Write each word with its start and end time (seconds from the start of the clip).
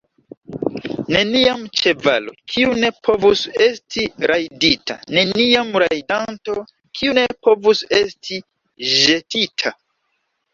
Neniam 1.15 1.65
ĉevalo, 1.81 2.31
kiu 2.53 2.71
ne 2.83 2.89
povus 3.07 3.43
esti 3.65 4.05
rajdita; 4.31 4.97
neniam 5.19 5.71
rajdanto, 5.85 6.57
kiu 7.01 7.15
ne 7.19 7.27
povus 7.51 7.85
esti 8.01 8.41
ĵetita. 8.97 9.77